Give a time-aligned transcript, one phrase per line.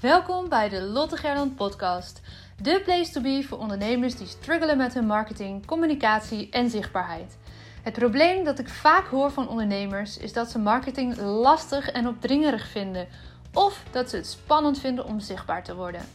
[0.00, 2.20] Welkom bij de Lotte Gerland podcast.
[2.62, 7.36] De place to be voor ondernemers die struggelen met hun marketing, communicatie en zichtbaarheid.
[7.82, 12.68] Het probleem dat ik vaak hoor van ondernemers is dat ze marketing lastig en opdringerig
[12.68, 13.08] vinden
[13.52, 16.08] of dat ze het spannend vinden om zichtbaar te worden.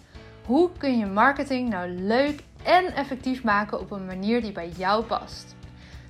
[0.46, 5.04] Hoe kun je marketing nou leuk en effectief maken op een manier die bij jou
[5.04, 5.56] past?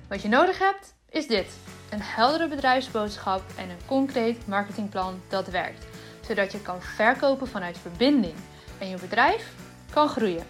[0.08, 1.56] Wat je nodig hebt is dit:
[1.90, 5.93] een heldere bedrijfsboodschap en een concreet marketingplan dat werkt
[6.26, 8.34] zodat je kan verkopen vanuit verbinding
[8.78, 9.52] en je bedrijf
[9.90, 10.46] kan groeien.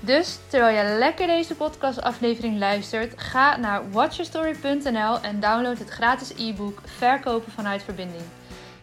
[0.00, 6.80] Dus terwijl je lekker deze podcastaflevering luistert, ga naar watchyourstory.nl en download het gratis e-book
[6.84, 8.22] Verkopen vanuit verbinding.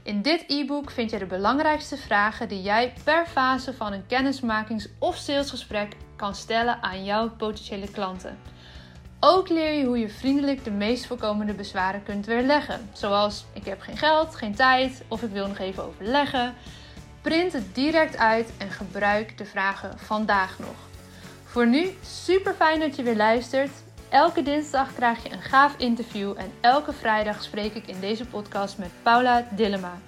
[0.04, 4.88] In dit e-book vind je de belangrijkste vragen die jij per fase van een kennismakings-
[5.00, 8.38] of salesgesprek kan stellen aan jouw potentiële klanten.
[9.20, 12.90] Ook leer je hoe je vriendelijk de meest voorkomende bezwaren kunt weerleggen.
[12.94, 16.54] Zoals ik heb geen geld, geen tijd of ik wil nog even overleggen.
[17.22, 20.76] Print het direct uit en gebruik de vragen vandaag nog.
[21.44, 23.72] Voor nu super fijn dat je weer luistert.
[24.10, 28.78] Elke dinsdag krijg je een gaaf interview en elke vrijdag spreek ik in deze podcast
[28.78, 30.00] met Paula Dillema.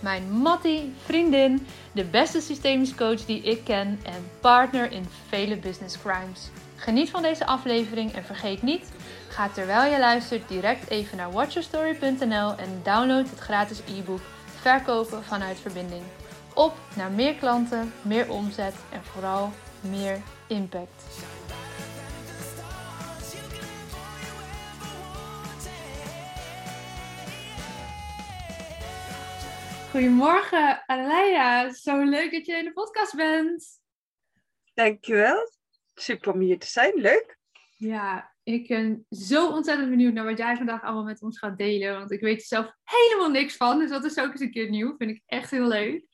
[0.00, 5.98] Mijn Mattie, vriendin, de beste systemisch coach die ik ken en partner in vele business
[5.98, 6.50] crimes.
[6.76, 8.92] Geniet van deze aflevering en vergeet niet,
[9.28, 14.20] ga terwijl je luistert direct even naar watchyourstory.nl en download het gratis e-book
[14.60, 16.02] Verkopen vanuit verbinding.
[16.54, 21.04] Op naar meer klanten, meer omzet en vooral meer impact.
[29.96, 31.72] Goedemorgen, Aleia.
[31.72, 33.80] Zo leuk dat je in de podcast bent.
[34.74, 35.50] Dankjewel.
[35.94, 36.94] Super om hier te zijn.
[36.94, 37.38] Leuk.
[37.76, 41.98] Ja, ik ben zo ontzettend benieuwd naar wat jij vandaag allemaal met ons gaat delen.
[41.98, 43.78] Want ik weet er zelf helemaal niks van.
[43.78, 44.96] Dus dat is ook eens een keer nieuw.
[44.96, 46.06] Vind ik echt heel leuk.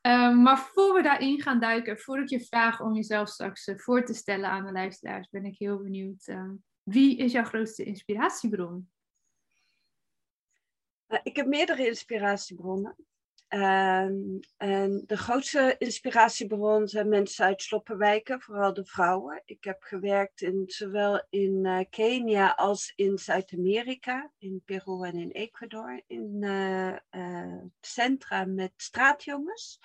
[0.00, 4.04] Um, maar voor we daarin gaan duiken, voordat je vraag om jezelf straks uh, voor
[4.04, 6.26] te stellen aan de luisteraars, ben ik heel benieuwd.
[6.26, 6.50] Uh,
[6.82, 8.90] wie is jouw grootste inspiratiebron?
[11.08, 12.96] Uh, ik heb meerdere inspiratiebronnen.
[13.50, 19.42] Um, en de grootste inspiratiebron zijn mensen uit sloppenwijken, vooral de vrouwen.
[19.44, 25.30] Ik heb gewerkt in, zowel in uh, Kenia als in Zuid-Amerika, in Peru en in
[25.30, 29.80] Ecuador, in uh, centra met straatjongens.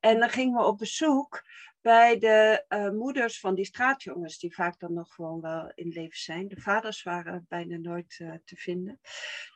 [0.00, 1.42] En dan gingen we op bezoek
[1.80, 6.48] bij de moeders van die straatjongens, die vaak dan nog gewoon wel in leven zijn.
[6.48, 8.08] De vaders waren bijna nooit
[8.44, 9.00] te vinden.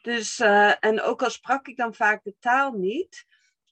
[0.02, 0.38] Dus,
[0.80, 3.26] en ook al sprak ik dan vaak de taal niet,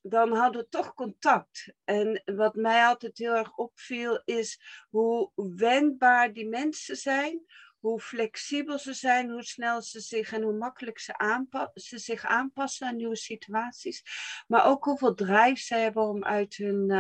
[0.08, 1.72] dan hadden we toch contact.
[1.84, 7.44] En wat mij altijd heel erg opviel, is hoe wendbaar die mensen zijn.
[7.76, 12.24] Hoe flexibel ze zijn, hoe snel ze zich en hoe makkelijk ze, aanpa ze zich
[12.24, 14.02] aanpassen aan nieuwe situaties.
[14.46, 16.90] Maar ook hoeveel drive ze hebben om uit hun,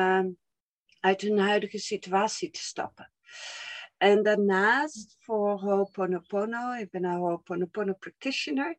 [1.00, 3.12] uit hun huidige situatie te stappen.
[3.98, 8.76] En daarnaast voor Ho'oponopono, ik ben een Ho'oponopono practitioner,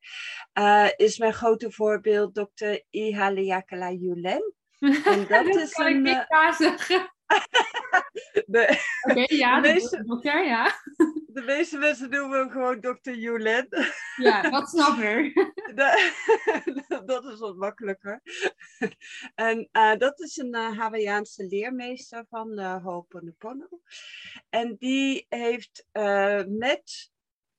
[0.54, 4.54] uh, is mijn grote voorbeeld dokter Ihaleakala Yulen.
[5.06, 7.14] En dat, dat is kan een, ik niet uh, zeggen.
[8.48, 10.74] Oké, okay, ja, de meeste, dokter, ja.
[11.38, 13.68] De meeste mensen noemen hem gewoon dokter Yulen.
[14.16, 15.54] Ja, dat snap ik.
[17.06, 18.22] dat is wat makkelijker.
[19.36, 23.68] En uh, dat is een uh, Hawaïaanse leermeester van uh, Ho'oponopono.
[24.50, 25.88] En die heeft
[26.48, 27.12] met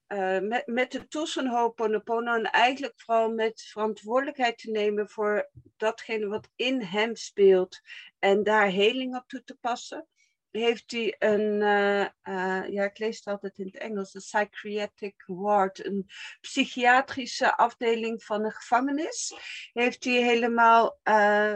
[0.09, 6.27] uh, met, met de van Ho'oponopono en eigenlijk vooral met verantwoordelijkheid te nemen voor datgene
[6.27, 7.81] wat in hem speelt
[8.19, 10.06] en daar heling op toe te passen,
[10.50, 15.22] heeft hij een, uh, uh, ja ik lees het altijd in het Engels, een psychiatric
[15.26, 16.06] ward, een
[16.41, 19.34] psychiatrische afdeling van een gevangenis,
[19.72, 20.98] heeft hij helemaal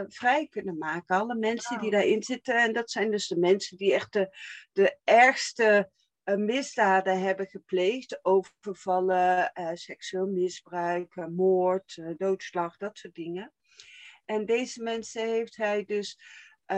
[0.07, 1.15] vrij kunnen maken.
[1.15, 4.37] Alle mensen die daarin zitten, en dat zijn dus de mensen die echt de,
[4.71, 5.91] de ergste
[6.23, 13.53] misdaden hebben gepleegd, overvallen, seksueel misbruik, moord, doodslag, dat soort dingen.
[14.25, 16.19] En deze mensen heeft hij dus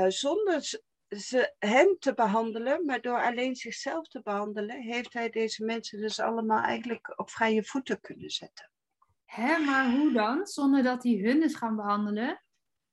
[0.07, 0.84] zonder
[1.20, 6.20] ze, hen te behandelen, maar door alleen zichzelf te behandelen, heeft hij deze mensen dus
[6.20, 8.72] allemaal eigenlijk op vrije voeten kunnen zetten.
[9.26, 10.47] Hè, maar hoe dan?
[10.47, 12.44] Zonder dat hij hun is gaan behandelen?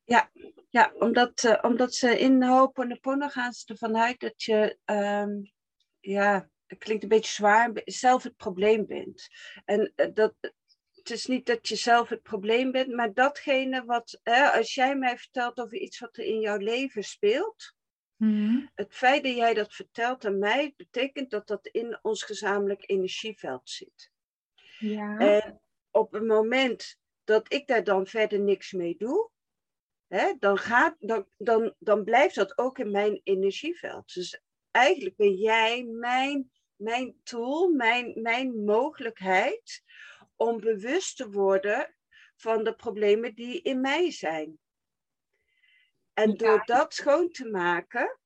[0.04, 0.30] Ja,
[0.70, 5.52] ja omdat, omdat ze in Ho'oponopono gaan ze ervan uit dat je um,
[6.00, 9.28] ja, het klinkt een beetje zwaar, zelf het probleem bent.
[9.64, 10.34] En dat,
[10.90, 14.96] het is niet dat je zelf het probleem bent, maar datgene wat, hè, als jij
[14.96, 17.74] mij vertelt over iets wat er in jouw leven speelt,
[18.24, 18.70] mm-hmm.
[18.74, 23.70] het feit dat jij dat vertelt aan mij, betekent dat dat in ons gezamenlijk energieveld
[23.70, 24.10] zit.
[24.78, 25.18] Ja.
[25.18, 25.60] En
[25.90, 29.30] op het moment dat ik daar dan verder niks mee doe,
[30.06, 34.14] hè, dan, gaat, dan, dan, dan blijft dat ook in mijn energieveld.
[34.14, 34.40] Dus
[34.70, 39.82] eigenlijk ben jij mijn, mijn tool, mijn, mijn mogelijkheid
[40.36, 41.96] om bewust te worden
[42.36, 44.58] van de problemen die in mij zijn.
[46.14, 48.18] En door dat schoon te maken,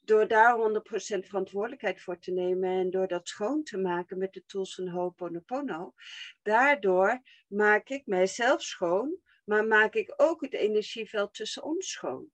[0.00, 4.44] door daar 100% verantwoordelijkheid voor te nemen en door dat schoon te maken met de
[4.46, 5.94] tools van Ho'oponopono,
[6.42, 12.30] daardoor maak ik mijzelf schoon, maar maak ik ook het energieveld tussen ons schoon.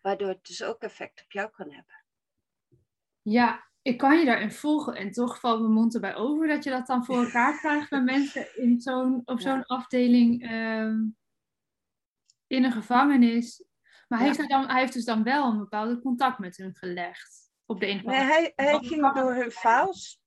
[0.00, 2.04] Waardoor het dus ook effect op jou kan hebben.
[3.22, 6.70] Ja, ik kan je daarin volgen en toch valt mijn mond erbij over dat je
[6.70, 11.04] dat dan voor elkaar krijgt bij mensen in zo'n, op zo'n afdeling ehm,
[12.46, 13.67] in een gevangenis.
[14.08, 17.50] Maar hij, heeft dan, hij heeft dus dan wel een bepaalde contact met hun gelegd.
[17.66, 20.20] Op de nee, hij, hij ging door hun files.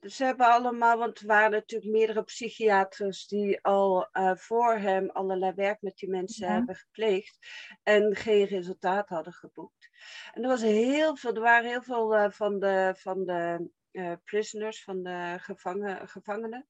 [0.00, 5.52] Ze hebben allemaal, want er waren natuurlijk meerdere psychiaters die al uh, voor hem allerlei
[5.54, 7.38] werk met die mensen hebben gepleegd
[7.82, 9.88] en geen resultaat hadden geboekt.
[10.32, 14.12] En er, was heel veel, er waren heel veel uh, van de, van de uh,
[14.24, 16.66] prisoners, van de gevangen, gevangenen.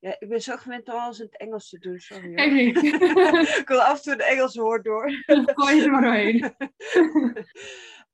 [0.00, 2.34] Ja, ik ben zo gewend om alles in het Engels te doen, sorry.
[3.62, 5.10] ik wil af en toe het Engels woord door.
[5.54, 6.36] Gooi je er maar doorheen.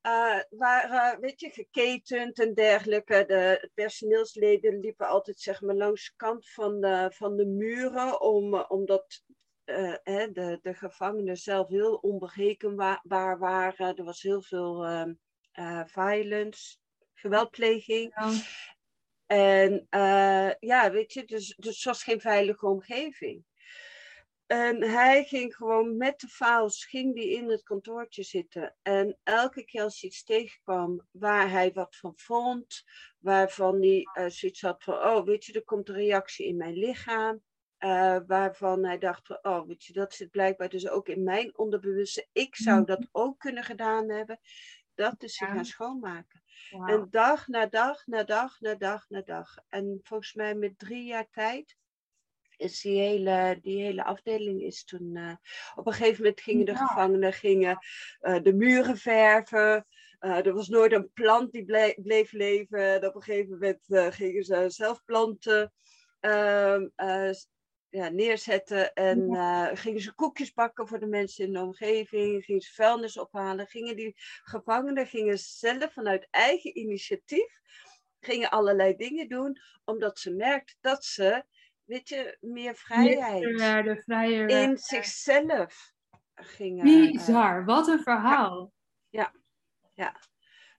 [0.05, 3.23] uh, waren, weet je, geketend en dergelijke.
[3.27, 8.53] De personeelsleden liepen altijd zeg maar, langs de kant van de, van de muren, om,
[8.53, 9.23] omdat
[9.65, 13.95] uh, hè, de, de gevangenen zelf heel onberekenbaar waren.
[13.95, 16.77] Er was heel veel uh, violence,
[17.25, 18.13] geweldpleging.
[18.15, 18.31] Ja.
[19.25, 19.87] En
[20.59, 23.43] ja, weet je, dus, dus het was geen veilige omgeving.
[24.45, 28.75] En hij ging gewoon met de files ging die in het kantoortje zitten.
[28.81, 32.83] En elke keer als hij iets tegenkwam waar hij wat van vond,
[33.19, 36.73] waarvan hij uh, zoiets had van, oh weet je, er komt een reactie in mijn
[36.73, 37.43] lichaam.
[37.79, 41.57] Uh, waarvan hij dacht van, oh weet je, dat zit blijkbaar dus ook in mijn
[41.57, 42.27] onderbewuste.
[42.31, 44.39] Ik zou dat ook kunnen gedaan hebben.
[44.93, 46.43] Dat is zich gaan schoonmaken.
[46.69, 46.89] Wow.
[46.89, 49.57] En dag na dag, na dag, na dag, na dag.
[49.69, 51.77] En volgens mij met drie jaar tijd
[52.57, 55.15] is die hele, die hele afdeling is toen.
[55.15, 55.35] Uh,
[55.75, 56.87] op een gegeven moment gingen de ja.
[56.87, 57.77] gevangenen gingen,
[58.21, 59.85] uh, de muren verven.
[60.19, 62.79] Uh, er was nooit een plant die bleef, bleef leven.
[62.79, 65.73] En op een gegeven moment gingen ze zelf planten
[66.19, 66.87] ehm,
[67.95, 68.93] ja, neerzetten.
[68.93, 69.75] En ja.
[69.75, 72.43] gingen ze koekjes bakken voor de mensen in de omgeving.
[72.43, 73.67] Gingen ze vuilnis ophalen.
[73.67, 74.13] Gingen die
[74.43, 77.59] gevangenen gingen zelf vanuit eigen initiatief.
[78.19, 81.45] Gingen allerlei dingen doen, omdat ze merkten dat ze
[81.85, 83.41] weet je, meer vrijheid
[83.85, 85.93] de vrije, in zichzelf
[86.35, 86.83] gingen.
[86.83, 88.71] Bizar, wat een verhaal.
[89.09, 89.33] Ja,
[89.93, 90.19] ja.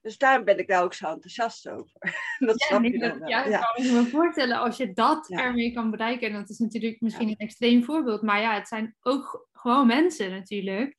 [0.01, 1.91] Dus daarom ben ik daar ook zo enthousiast over.
[2.47, 3.29] dat ja, snap je dan wel.
[3.29, 3.59] Ja, ja.
[3.59, 5.43] kan ik me voorstellen als je dat ja.
[5.43, 6.27] ermee kan bereiken.
[6.27, 8.21] En dat is natuurlijk misschien een extreem voorbeeld.
[8.21, 10.95] Maar ja, het zijn ook gewoon mensen natuurlijk.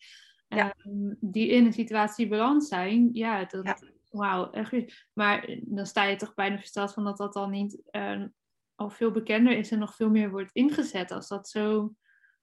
[0.48, 3.10] Um, die in een situatie beland zijn.
[3.12, 5.06] Ja, dat, wauw, echt.
[5.12, 8.24] Maar dan sta je toch bijna versteld van dat dat dan niet uh,
[8.74, 11.92] al veel bekender is en nog veel meer wordt ingezet als dat zo.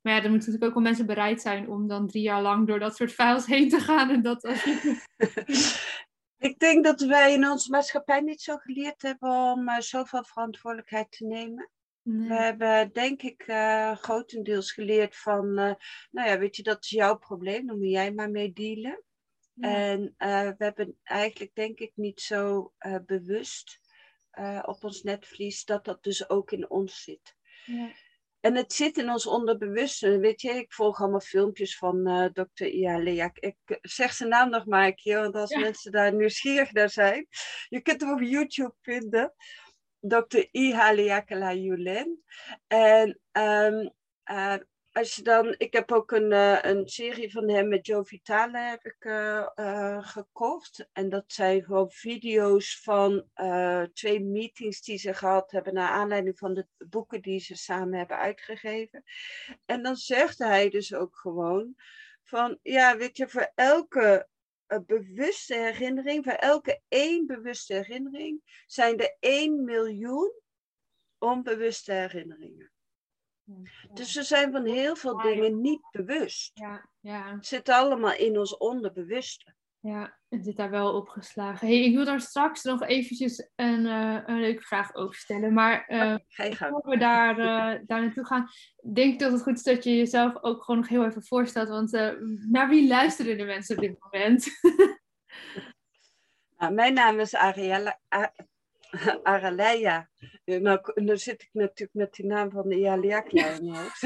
[0.01, 2.67] Maar ja, dan moeten natuurlijk ook wel mensen bereid zijn om dan drie jaar lang
[2.67, 4.09] door dat soort files heen te gaan.
[4.09, 4.63] En dat als
[6.37, 11.11] Ik denk dat wij in onze maatschappij niet zo geleerd hebben om uh, zoveel verantwoordelijkheid
[11.11, 11.69] te nemen.
[12.01, 12.27] Nee.
[12.27, 15.73] We hebben, denk ik, uh, grotendeels geleerd van, uh,
[16.11, 19.03] nou ja, weet je, dat is jouw probleem, dan moet jij maar mee dealen.
[19.53, 19.75] Ja.
[19.75, 22.73] En we hebben eigenlijk, denk ik, niet zo
[23.05, 23.79] bewust
[24.61, 27.35] op ons netvlies, dat dat dus ook in ons zit.
[27.65, 27.91] Ja.
[28.45, 30.19] En het zit in ons onderbewuste.
[30.19, 34.65] Weet je, ik volg allemaal filmpjes van uh, dokter Ia Ik zeg zijn naam nog
[34.65, 35.59] maar een keer, want als ja.
[35.59, 37.27] mensen daar nieuwsgierig naar zijn.
[37.67, 39.33] Je kunt hem op YouTube vinden.
[39.99, 40.47] Dr.
[40.51, 41.49] Iha Leakela.
[42.67, 43.93] En um,
[44.31, 44.55] uh,
[44.95, 48.57] als je dan, ik heb ook een, uh, een serie van hem met Joe Vitale
[48.57, 50.89] heb ik uh, uh, gekocht.
[50.91, 53.29] En dat zijn gewoon video's van
[53.93, 58.17] twee meetings die ze gehad hebben naar aanleiding van de boeken die ze samen hebben
[58.17, 59.03] uitgegeven.
[59.65, 61.75] En dan zegt hij dus ook gewoon
[62.23, 64.27] van, ja, weet je, voor elke
[64.85, 70.41] bewuste herinnering, voor elke één bewuste herinnering, zijn er één miljoen
[71.17, 72.73] onbewuste herinneringen.
[73.93, 76.51] Dus we zijn van heel veel dingen niet bewust.
[76.53, 77.35] Ja, ja.
[77.35, 79.53] Het zit allemaal in ons onderbewuste.
[79.79, 81.67] Ja, het zit daar wel opgeslagen.
[81.67, 85.53] Hey, ik wil daar straks nog eventjes een, uh, een leuke vraag over stellen.
[85.53, 86.15] Maar uh,
[86.53, 88.47] voor we daar, uh, daar naartoe gaan,
[88.93, 91.69] denk ik dat het goed is dat je jezelf ook gewoon nog heel even voorstelt.
[91.69, 91.91] Want
[92.49, 94.47] naar wie luisteren de mensen op dit moment?
[96.57, 97.99] nou, mijn naam is Ariella,
[99.23, 100.09] Araleia.
[100.45, 104.01] Nou, dan zit ik natuurlijk met die naam van de Ialiakla in mijn hoofd.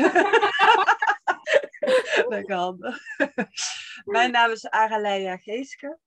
[2.34, 2.98] Lekker handig.
[4.04, 6.00] Mijn naam is Araleia Geeske.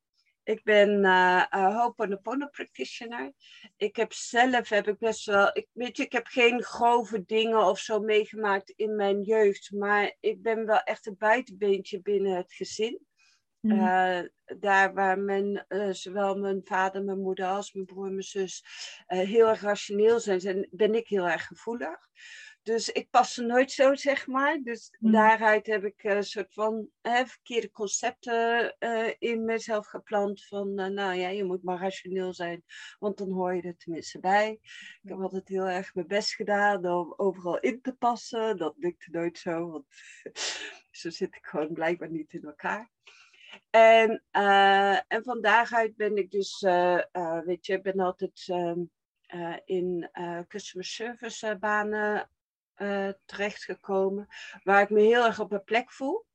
[0.45, 3.33] Ik ben uh, uh, Ho'oponopono practitioner.
[3.77, 7.67] Ik heb zelf heb ik best wel, ik, weet je, ik heb geen grove dingen
[7.67, 12.53] of zo meegemaakt in mijn jeugd, maar ik ben wel echt een buitenbeentje binnen het
[12.53, 13.07] gezin.
[13.63, 13.73] Mm.
[13.73, 14.21] Uh,
[14.59, 18.65] daar waar mijn, zowel mijn vader, mijn moeder als mijn broer en mijn zus
[19.07, 22.09] heel erg rationeel zijn, zijn, ben ik heel erg gevoelig.
[22.63, 24.59] Dus ik pas er nooit zo, zeg maar.
[24.63, 25.13] Dus mm.
[25.13, 28.77] daaruit heb ik een soort van verkeerde concepten
[29.19, 30.47] in mezelf geplant.
[30.47, 32.65] Van, nou ja, je moet maar rationeel zijn,
[32.99, 34.59] want dan hoor je er tenminste bij.
[35.03, 38.57] Ik heb altijd heel erg mijn best gedaan om overal in te passen.
[38.57, 39.87] Dat lukte nooit zo, want
[41.01, 42.91] zo zit ik gewoon blijkbaar niet in elkaar.
[43.71, 46.61] En, uh, en van daaruit ben ik dus,
[47.45, 48.81] weet je, ik ben altijd ehm,
[49.65, 50.11] in
[50.49, 52.31] customer service banen
[53.25, 54.27] terechtgekomen.
[54.63, 56.27] Waar ik me heel erg op mijn plek voel.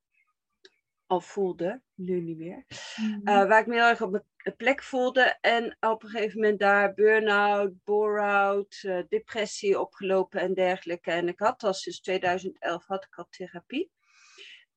[1.05, 2.65] Al voelde, nu niet meer.
[2.95, 5.37] Mm waar ik me heel erg op mijn plek voelde.
[5.41, 11.11] En op een gegeven moment daar burn-out, bore-out, uh, depressie opgelopen en dergelijke.
[11.11, 13.91] En ik had al sinds 2011 had ik al therapie.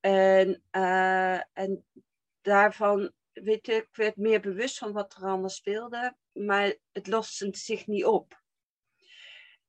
[0.00, 0.62] En,
[1.52, 1.84] en
[2.42, 6.16] daarvan, weet je, ik werd meer bewust van wat er allemaal speelde.
[6.32, 8.40] Maar het loste zich niet op.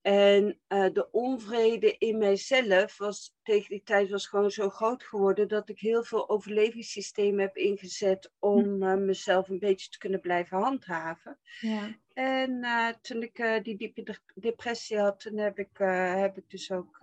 [0.02, 5.48] En uh, de onvrede in mijzelf was tegen die tijd was gewoon zo groot geworden
[5.48, 10.58] dat ik heel veel overlevingssystemen heb ingezet om uh, mezelf een beetje te kunnen blijven
[10.58, 11.40] handhaven.
[11.60, 12.00] Ja.
[12.14, 17.00] En uh, toen ik die diepe depressie had, toen heb ik, heb ik dus ook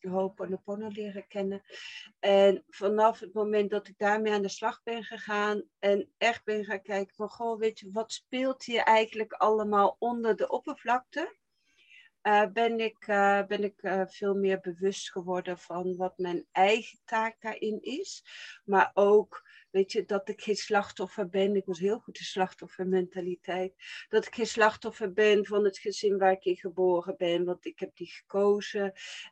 [0.00, 1.62] Ho'oponopono leren kennen.
[2.20, 6.64] En vanaf het moment dat ik daarmee aan de slag ben gegaan en echt ben
[6.64, 11.40] gaan kijken van, goh, weet je, wat speelt hier eigenlijk allemaal onder de oppervlakte?
[12.22, 16.98] uh, ben ik, uh, ben ik uh, veel meer bewust geworden van wat mijn eigen
[17.04, 18.24] taak daarin is.
[18.64, 21.56] Maar ook Weet je, dat ik geen slachtoffer ben.
[21.56, 23.74] Ik was heel goed in slachtoffermentaliteit.
[24.08, 27.44] Dat ik geen slachtoffer ben van het gezin waar ik in geboren ben.
[27.44, 28.86] Want ik heb die gekozen.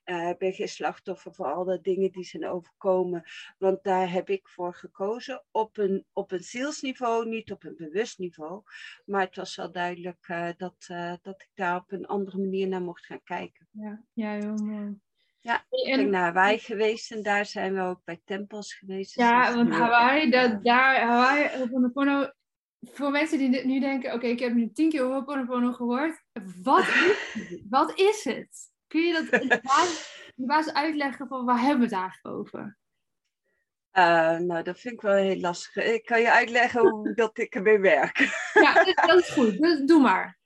[0.04, 3.24] Ik ben geen slachtoffer voor alle dingen die zijn overkomen.
[3.58, 5.44] Want daar heb ik voor gekozen.
[5.50, 8.62] Op een, op een zielsniveau, niet op een bewust niveau.
[9.04, 12.68] Maar het was wel duidelijk uh, dat, uh, dat ik daar op een andere manier
[12.68, 13.68] naar mocht gaan kijken.
[13.70, 14.98] Ja, ja heel mooi.
[15.42, 19.14] Ja, ik ben naar Hawaii geweest en daar zijn we ook bij tempels geweest.
[19.14, 22.30] Ja, dus want Hawaii, dat, daar, Hawaii, Ho'oponopono,
[22.80, 26.22] voor mensen die nu denken, oké, ik heb nu tien keer Ho'oponopono gehoord.
[26.62, 28.70] Wat is, wat is het?
[28.86, 29.60] Kun je dat in de
[30.34, 32.78] basis, uitleggen van waar hebben we het eigenlijk over?
[33.92, 35.84] Uh, nou, dat vind ik wel heel lastig.
[35.84, 38.18] Ik kan je uitleggen hoe dat ik ermee werk.
[38.52, 39.58] Ja, dat is goed.
[39.58, 40.39] Dus doe maar.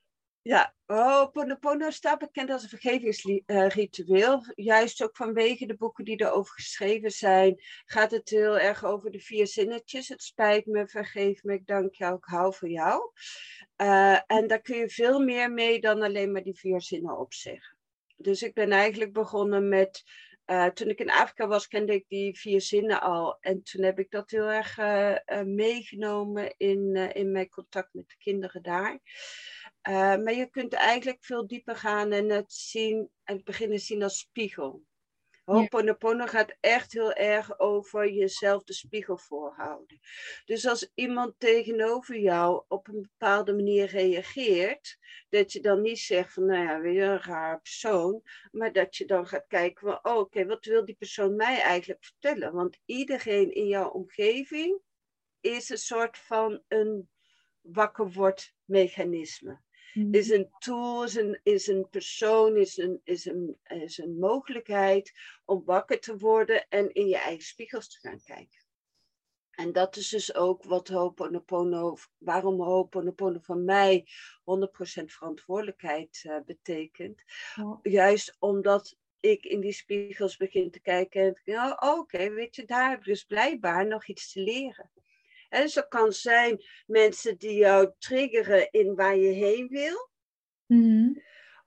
[0.47, 4.45] Ja, oh, Ponopono staat bekend als een vergevingsritueel.
[4.55, 9.21] Juist ook vanwege de boeken die erover geschreven zijn, gaat het heel erg over de
[9.21, 10.09] vier zinnetjes.
[10.09, 13.11] Het spijt me, vergeef me, ik dank jou, ik hou van jou.
[13.77, 17.77] Uh, en daar kun je veel meer mee dan alleen maar die vier zinnen opzeggen.
[18.17, 20.03] Dus ik ben eigenlijk begonnen met
[20.47, 23.37] uh, toen ik in Afrika was, kende ik die vier zinnen al.
[23.41, 24.77] En toen heb ik dat heel erg
[25.45, 29.01] meegenomen in, in mijn contact met de kinderen daar.
[29.89, 34.03] Uh, maar je kunt eigenlijk veel dieper gaan en het zien en het beginnen zien
[34.03, 34.85] als spiegel.
[35.45, 40.01] Ho'oponopono gaat echt heel erg over jezelf de spiegel voorhouden.
[40.45, 44.99] Dus als iemand tegenover jou op een bepaalde manier reageert,
[45.29, 49.05] dat je dan niet zegt van, nou ja, weer een raar persoon, maar dat je
[49.05, 52.53] dan gaat kijken van, oh, oké, wat wil die persoon mij eigenlijk vertellen?
[52.53, 54.81] Want iedereen in jouw omgeving
[55.41, 57.11] is een soort van een
[57.61, 59.64] wakker mechanisme.
[59.95, 60.15] Mhm.
[60.15, 65.13] Is een tool, is een, is een persoon, is een, is, een, is een mogelijkheid
[65.45, 68.63] om wakker te worden en in je eigen spiegels te gaan kijken.
[69.51, 74.07] En dat is dus ook wat Ho'oponopono, waarom Ho'oponopono van mij
[74.41, 77.23] 100% verantwoordelijkheid uh, betekent.
[77.83, 82.65] Juist omdat ik in die spiegels begin te kijken en nou, oké, okay, weet je,
[82.65, 84.91] daar heb ik dus blijkbaar nog iets te leren.
[85.55, 90.11] En zo kan zijn mensen die jou triggeren in waar je heen wil.
[90.67, 91.19] Mhm.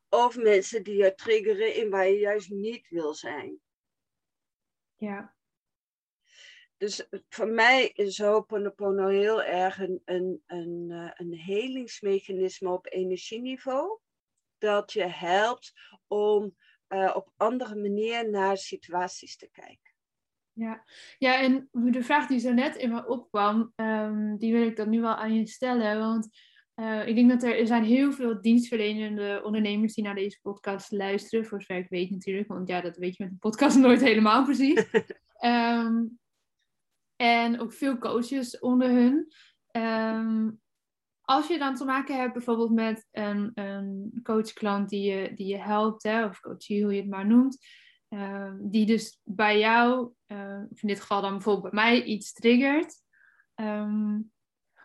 [0.10, 3.60] Of mensen die jou triggeren in waar je juist niet wil zijn.
[4.96, 5.36] Ja.
[6.78, 14.00] Dus voor mij is Ho'oponopono heel erg een, een, een, eh, een helingsmechanisme op energieniveau.
[14.58, 15.74] Dat je helpt
[16.08, 16.56] om
[16.90, 19.87] uh, op andere manier naar situaties te kijken.
[20.58, 20.84] Ja.
[21.18, 24.90] ja, en de vraag die zo net in me opkwam, um, die wil ik dan
[24.90, 26.00] nu wel aan je stellen.
[26.00, 26.30] Want
[26.76, 30.92] uh, ik denk dat er, er zijn heel veel dienstverlenende ondernemers die naar deze podcast
[30.92, 31.46] luisteren.
[31.46, 34.44] Voor zover ik weet natuurlijk, want ja, dat weet je met een podcast nooit helemaal
[34.44, 34.86] precies.
[35.38, 36.06] Ehm,
[37.16, 39.28] en ook veel coaches onder hun.
[39.72, 40.50] Ehm,
[41.22, 45.58] als je dan te maken hebt bijvoorbeeld met een, een coachklant die je, die je
[45.58, 47.58] helpt, hè, of coachie, hoe je het maar noemt,
[48.10, 53.02] ehm, die dus bij jou, uh, in dit geval dan bijvoorbeeld bij mij, iets triggert.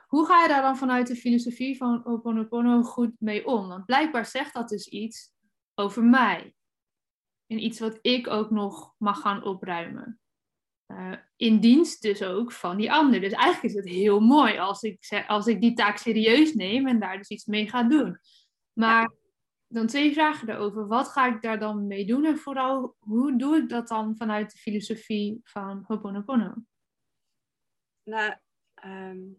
[0.06, 3.68] hoe ga je daar dan vanuit de filosofie van Oponopono goed mee om?
[3.68, 5.32] Want blijkbaar zegt dat dus iets
[5.74, 6.54] over mij.
[7.46, 10.20] En iets wat ik ook nog mag gaan opruimen.
[10.86, 13.20] Uh, in dienst dus ook van die ander.
[13.20, 17.00] Dus eigenlijk is het heel mooi als ik, als ik die taak serieus neem en
[17.00, 18.18] daar dus iets mee ga doen.
[18.72, 19.10] Maar
[19.72, 20.86] dan twee vragen erover.
[20.86, 22.24] Wat ga ik daar dan mee doen?
[22.24, 26.54] En vooral, hoe doe ik dat dan vanuit de filosofie van Ho'oponopono?
[28.02, 28.34] Nou,
[28.84, 29.38] um,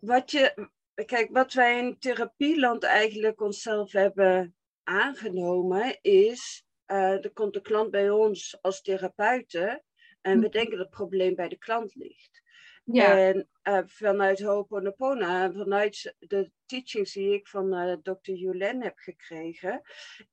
[0.00, 0.70] wat je...
[1.04, 7.90] Kijk, wat wij in therapieland eigenlijk onszelf hebben aangenomen is, uh, er komt de klant
[7.90, 9.84] bij ons als therapeuten
[10.20, 10.52] en we hm.
[10.52, 12.42] denken dat het probleem bij de klant ligt.
[12.84, 13.18] Ja.
[13.18, 19.82] En uh, vanuit Ho'oponopono, vanuit de teachings die ik van uh, dokter Julen heb gekregen,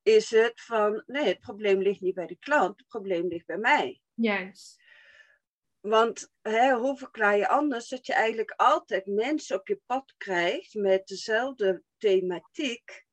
[0.02, 3.58] is het van, nee, het probleem ligt niet bij de klant, het probleem ligt bij
[3.58, 4.00] mij.
[4.14, 4.78] Juist.
[5.80, 10.74] Want hè, hoe verklaar je anders dat je eigenlijk altijd mensen op je pad krijgt
[10.74, 13.06] met dezelfde thematiek,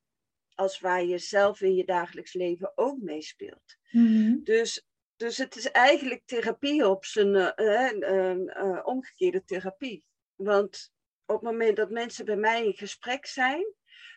[0.56, 3.78] als waar je zelf in je dagelijks leven ook meespeelt.
[3.92, 4.87] Mm dus,
[5.18, 10.06] dus het is eigenlijk therapie op zijn uh, omgekeerde therapie.
[10.36, 10.94] Want
[11.26, 13.74] op het moment dat mensen bij mij in gesprek zijn,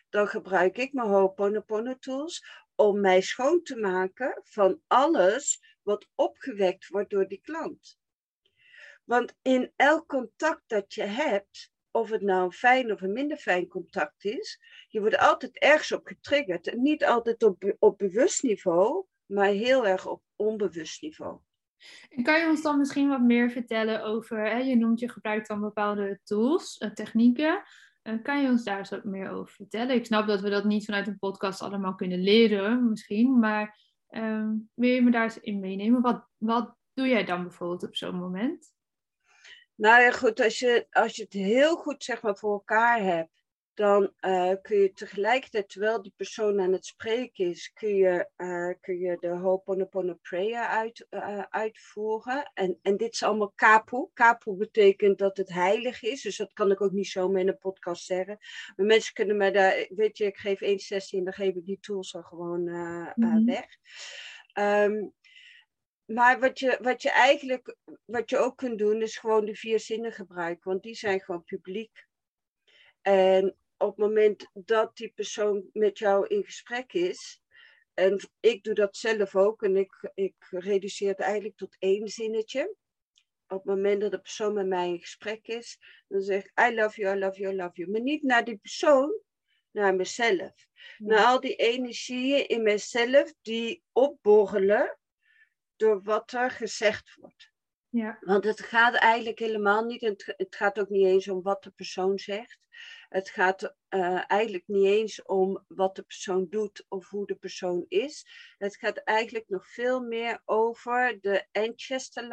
[0.09, 6.87] dan gebruik ik mijn Ho'oponopono tools om mij schoon te maken van alles wat opgewekt
[6.87, 7.99] wordt door die klant.
[9.03, 13.37] Want in elk contact dat je hebt, of het nou een fijn of een minder
[13.37, 16.67] fijn contact is, je wordt altijd ergens op getriggerd.
[16.67, 21.39] En niet altijd op, op bewust niveau, maar heel erg op onbewust niveau.
[22.09, 25.47] En kan je ons dan misschien wat meer vertellen over, hè, je noemt je gebruikt
[25.47, 27.63] dan bepaalde tools, uh, technieken.
[28.03, 29.95] Uh, kan je ons daar eens wat meer over vertellen?
[29.95, 34.49] Ik snap dat we dat niet vanuit een podcast allemaal kunnen leren, misschien, maar uh,
[34.73, 36.01] wil je me daar eens in meenemen?
[36.01, 38.73] Wat, wat doe jij dan bijvoorbeeld op zo'n moment?
[39.75, 43.40] Nou ja, goed, als je, als je het heel goed zeg maar, voor elkaar hebt,
[43.73, 48.73] dan uh, kun je tegelijkertijd, terwijl die persoon aan het spreken is, kun je, uh,
[48.81, 52.51] kun je de Ho'oponopono prayer uit, uh, uitvoeren.
[52.53, 54.07] En, en dit is allemaal kapu.
[54.13, 57.57] Kapu betekent dat het heilig is, dus dat kan ik ook niet zo in een
[57.57, 58.37] podcast zeggen.
[58.75, 61.65] Maar mensen kunnen mij daar, weet je, ik geef één sessie en dan geef ik
[61.65, 63.45] die tools al gewoon mm -hmm.
[63.45, 63.65] weg.
[64.53, 65.13] Um,
[66.05, 69.79] maar wat je, wat je eigenlijk, wat je ook kunt doen, is gewoon de vier
[69.79, 72.07] zinnen gebruiken, want die zijn gewoon publiek.
[73.01, 77.41] En op het moment dat die persoon met jou in gesprek is,
[77.93, 82.75] en ik doe dat zelf ook, en ik, ik reduceer het eigenlijk tot één zinnetje.
[83.47, 86.75] Op het moment dat de persoon met mij in gesprek is, dan zeg ik I
[86.75, 87.91] love you, I love you, I love you.
[87.91, 89.21] Maar niet naar die persoon,
[89.71, 90.53] naar mezelf.
[90.97, 94.99] Naar al die energieën in mezelf die opborrelen
[95.75, 97.51] door wat er gezegd wordt.
[97.89, 98.17] Ja.
[98.21, 101.71] Want het gaat eigenlijk helemaal niet, het, het gaat ook niet eens om wat de
[101.71, 102.59] persoon zegt.
[103.11, 107.85] Het gaat uh, eigenlijk niet eens om wat de persoon doet of hoe de persoon
[107.87, 108.25] is.
[108.57, 112.29] Het gaat eigenlijk nog veel meer over de ancestor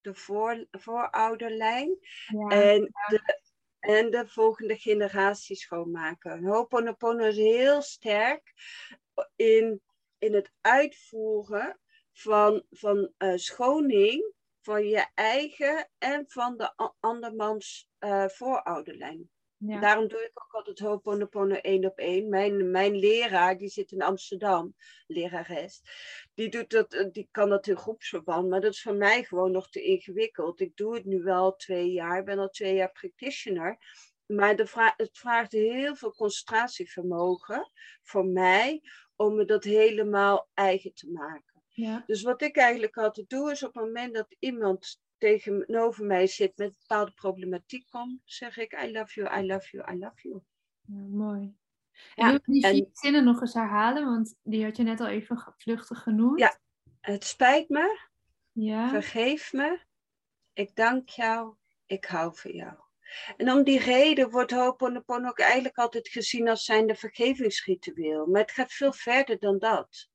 [0.00, 1.98] de voor, voorouderlijn.
[2.26, 3.40] Ja, en, De,
[3.78, 6.44] en de volgende generatie schoonmaken.
[6.44, 8.52] Ho'oponopono is heel sterk
[9.36, 9.82] in,
[10.18, 11.80] in het uitvoeren
[12.12, 19.30] van, van uh, schoning van je eigen en van de andermans uh, voorouderlijn.
[19.66, 19.80] Ja.
[19.80, 22.28] Daarom doe ik ook altijd Ho'oponopono één op één.
[22.28, 24.74] Mijn, mijn leraar, die zit in Amsterdam,
[25.06, 25.82] lerares,
[26.34, 29.50] die, doet dat, eh, die kan dat in groepsverband, maar dat is voor mij gewoon
[29.50, 30.60] nog te ingewikkeld.
[30.60, 33.78] Ik doe het nu wel twee jaar, ik ben al twee jaar practitioner.
[34.26, 37.70] Maar de vraag, het vraagt heel veel concentratievermogen
[38.02, 38.82] voor mij
[39.16, 41.62] om me dat helemaal eigen te maken.
[41.68, 42.02] Ja.
[42.06, 46.56] Dus wat ik eigenlijk altijd doe, is op het moment dat iemand tegenover mij zit
[46.56, 50.28] met een bepaalde problematiek komt, zeg ik I love you, I love you, I love
[50.28, 50.42] you.
[50.86, 51.58] Ja, mooi.
[52.14, 54.04] Ja, wil die vier zinnen nog eens herhalen?
[54.04, 56.38] Want die had je net al even vluchtig genoemd.
[56.38, 56.58] Ja,
[57.00, 57.98] het spijt me.
[58.52, 58.88] Ja.
[58.88, 59.80] Vergeef me.
[60.52, 61.54] Ik dank jou.
[61.86, 62.74] Ik hou van jou.
[63.36, 68.26] En om die reden wordt Ho'oponopono ook eigenlijk altijd gezien als zijnde vergevingsritueel.
[68.26, 70.09] Maar het gaat veel verder dan dat.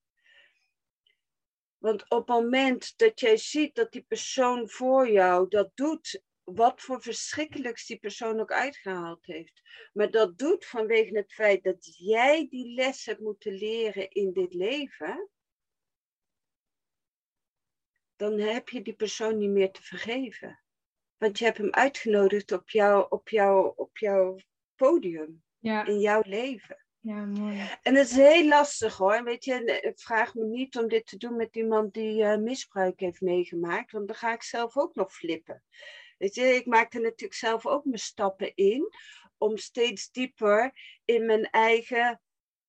[1.86, 6.82] Want op het moment dat jij ziet dat die persoon voor jou dat doet, wat
[6.82, 9.62] voor verschrikkelijks die persoon ook uitgehaald heeft,
[9.94, 14.54] maar dat doet vanwege het feit dat jij die les hebt moeten leren in dit
[14.54, 15.30] leven,
[18.16, 20.64] dan heb je die persoon niet meer te vergeven.
[21.18, 24.38] Want je hebt hem uitgenodigd op, jou, op, jou, op jouw
[24.76, 26.85] podium, Ja, in jouw leven.
[27.06, 27.60] Ja mooi.
[27.82, 29.24] En het is heel lastig hoor.
[29.24, 33.22] Weet je, vraag me niet om dit te doen met iemand die eh, misbruik heeft
[33.22, 35.64] meegemaakt, want dan ga ik zelf ook nog flippen.
[36.18, 38.90] Weet je, ik maak er natuurlijk zelf ook mijn stappen in
[39.38, 40.72] om steeds dieper
[41.06, 42.22] in mijn eigen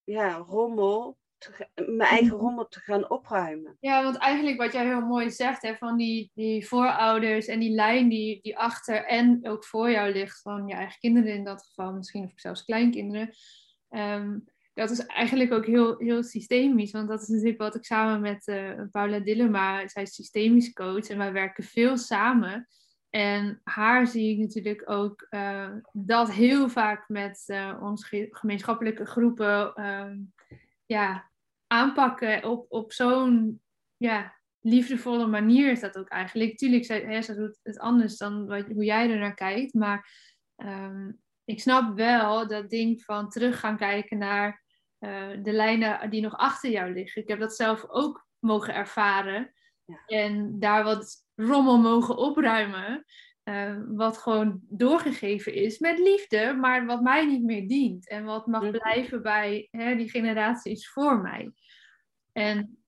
[0.04, 2.44] ja, rommel, te mijn eigen Mhm.
[2.44, 3.76] rommel te gaan opruimen.
[3.80, 7.70] Ja, want eigenlijk wat jij heel mooi zegt, hè, van die, die voorouders en die
[7.70, 11.62] lijn die, die achter en ook voor jou ligt, van je eigen kinderen in dat
[11.66, 13.34] geval, misschien of zelfs kleinkinderen.
[13.88, 14.38] Ehm,
[14.74, 18.46] dat is eigenlijk ook heel, heel systemisch, want dat is natuurlijk wat ik samen met
[18.46, 22.68] eh, Paula Dillema, zij is systemisch coach en wij werken veel samen.
[23.10, 29.06] En haar zie ik natuurlijk ook eh, dat heel vaak met eh, onze ge- gemeenschappelijke
[29.06, 30.18] groepen ehm,
[30.86, 31.30] ja,
[31.66, 33.62] aanpakken op, op zo'n
[33.96, 36.56] ja, liefdevolle manier is dat ook eigenlijk.
[36.56, 39.74] Tuurlijk, zij, doet het anders dan wat, hoe jij er naar kijkt.
[39.74, 40.10] Maar
[40.56, 41.10] ehm,
[41.46, 44.64] ik snap wel dat ding van terug gaan kijken naar
[44.98, 47.22] eh, de lijnen die nog achter jou liggen.
[47.22, 49.52] Ik heb dat zelf ook mogen ervaren.
[49.84, 50.02] Ja.
[50.06, 53.04] En daar wat rommel mogen opruimen.
[53.42, 58.08] eh, wat gewoon doorgegeven is met liefde, maar wat mij niet meer dient.
[58.08, 58.70] En wat mag Mhm.
[58.70, 61.52] blijven bij hè, die generaties voor mij.
[62.32, 62.78] En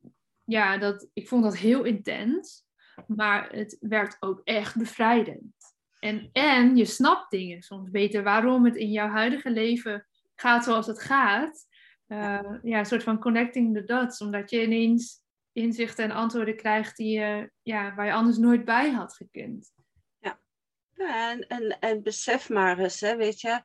[0.44, 2.64] ja, dat, ik vond dat heel intens,
[3.06, 5.54] maar het werd ook echt bevrijdend.
[5.98, 10.86] En, en je snapt dingen soms beter waarom het in jouw huidige leven gaat zoals
[10.86, 11.66] het gaat.
[12.06, 15.20] Eh, ja, een soort van connecting the dots, omdat je ineens
[15.52, 19.72] inzichten en antwoorden krijgt die je, ja, waar je anders nooit bij had gekund.
[20.18, 23.62] Ja, en, en, en besef maar eens, hè, weet je,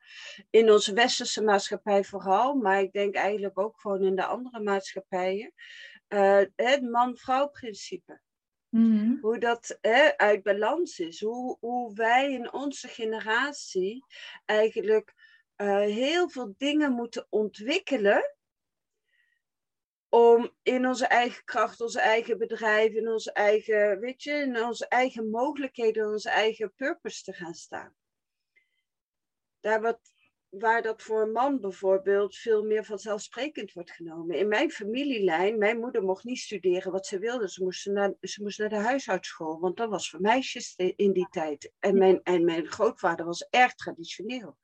[0.49, 5.53] in onze westerse maatschappij vooral, maar ik denk eigenlijk ook gewoon in de andere maatschappijen,
[6.07, 8.21] eh, het man-vrouw principe.
[8.73, 9.17] Mhm.
[9.21, 11.21] hoe dat hè, uit balans is.
[11.21, 14.05] Hoe, hoe wij in onze generatie
[14.45, 15.13] eigenlijk
[15.55, 18.35] eh, heel veel dingen moeten ontwikkelen.
[20.09, 24.87] Om in onze eigen kracht, onze eigen bedrijf, in onze eigen, weet je, in onze
[24.87, 27.95] eigen mogelijkheden, onze eigen purpose te gaan staan.
[29.59, 29.99] Daar wat,
[30.59, 34.37] waar dat voor een man bijvoorbeeld veel meer vanzelfsprekend wordt genomen.
[34.37, 37.49] In mijn familielijn, mijn moeder mocht niet studeren wat ze wilde.
[37.49, 41.27] Ze moest naar, ze moest naar de huishoudschool, want dat was voor meisjes in die
[41.29, 41.71] tijd.
[41.79, 44.57] En mijn, en mijn grootvader was erg traditioneel.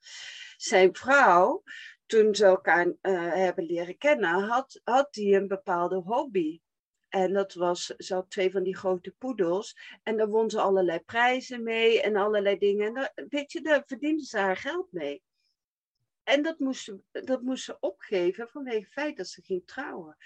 [0.58, 1.64] Zijn vrouw,
[2.06, 6.60] toen ze elkaar eh, hebben leren kennen, had, had die een bepaalde hobby.
[7.08, 9.78] En dat was, ze had twee van die grote poedels.
[10.04, 12.88] En daar won ze allerlei prijzen mee en allerlei dingen.
[12.88, 15.24] En daar, weet je, daar verdiende ze haar geld mee.
[16.30, 20.18] En dat moest, ze, dat moest opgeven vanwege het feit dat ze ging trouwen.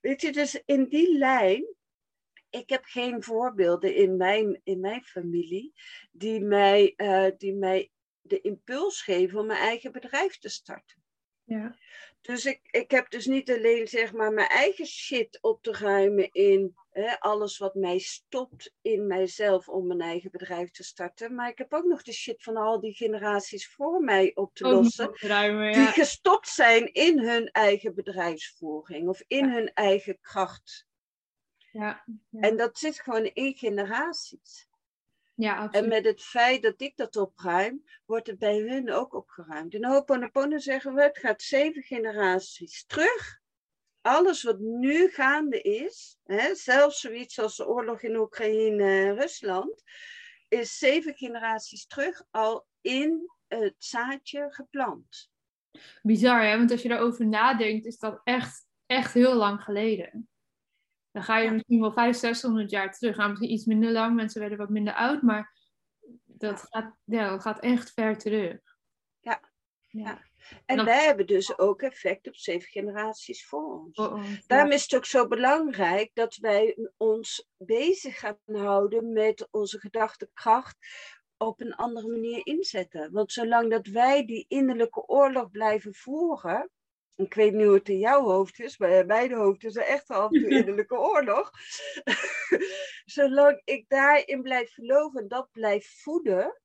[0.00, 1.74] Weet je, dus in die lijn.
[2.50, 5.72] Ik heb geen voorbeelden in mijn, in mijn familie
[6.10, 11.02] die mij, eh, die mij de impuls geven om mijn eigen bedrijf te starten.
[11.44, 11.76] Ja.
[12.20, 16.32] Dus ik, ik heb dus niet alleen zeg maar mijn eigen shit op te ruimen
[16.32, 21.34] in hè, alles wat mij stopt in mijzelf om mijn eigen bedrijf te starten.
[21.34, 24.68] Maar ik heb ook nog de shit van al die generaties voor mij op te
[24.68, 25.12] lossen.
[25.72, 25.90] Die ja.
[25.90, 30.86] gestopt zijn in hun eigen bedrijfsvoering of in hun eigen kracht.
[31.72, 32.40] Ja, ja.
[32.40, 34.68] En dat zit gewoon in generaties.
[35.40, 35.88] Ja, En absoluut.
[35.88, 39.74] met het feit dat ik dat opruim, wordt het bij hun ook opgeruimd.
[39.74, 43.38] In Ho'oponopono zeggen we, het gaat zeven generaties terug.
[44.00, 49.82] Alles wat nu gaande is, hè, zelfs zoiets als de oorlog in Oekraïne en Rusland,
[50.48, 55.30] is zeven generaties terug al in het zaadje geplant.
[56.02, 56.56] Bizar, hè?
[56.56, 60.29] Want als je daarover nadenkt, is dat echt, echt heel lang geleden.
[61.10, 63.16] Dan ga je misschien wel 500, 600 jaar terug.
[63.16, 65.58] Nou, misschien iets minder lang, mensen werden wat minder oud, maar
[66.24, 68.58] dat, gaat, ja, dat gaat echt ver terug.
[69.20, 69.40] Ja.
[69.88, 70.28] Ja.
[70.66, 73.96] En wij hebben dus ook effect op zeven generaties voor ons.
[73.96, 74.74] Voor ons, Daarom ja.
[74.74, 80.76] is het ook zo belangrijk dat wij ons bezig gaan houden met onze gedachtekracht
[81.36, 83.12] op een andere manier inzetten.
[83.12, 86.70] Want zolang dat wij die innerlijke oorlog blijven voeren,
[87.20, 89.82] ik weet niet hoe het in jouw hoofd is, maar in mijn hoofd is er
[89.82, 91.50] echt af en toe innerlijke oorlog.
[93.04, 96.60] zolang ik daarin blijf geloven en dat blijf voeden,